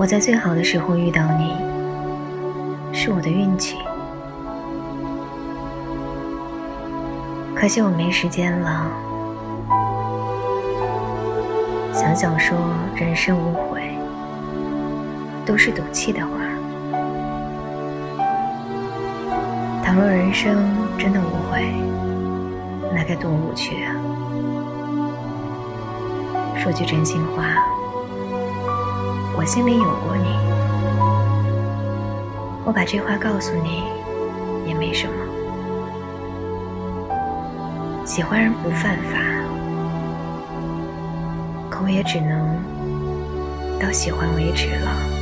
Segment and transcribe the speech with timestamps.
[0.00, 1.54] 我在最好的时候遇到你，
[2.90, 3.76] 是我的运气。
[7.54, 8.90] 可惜我没时间了。
[11.92, 12.56] 想想说
[12.96, 13.94] 人生无悔，
[15.44, 16.30] 都是赌气的话。
[19.84, 20.64] 倘若人生
[20.96, 21.74] 真的无悔，
[22.94, 23.92] 那该多无趣啊！
[26.56, 27.44] 说句真心话，
[29.40, 30.36] 我心里有过你，
[32.62, 33.84] 我把这话告诉你
[34.68, 35.14] 也没什么。
[38.04, 39.18] 喜欢人不犯法，
[41.70, 42.54] 可我也只能
[43.80, 45.19] 到喜欢为止了。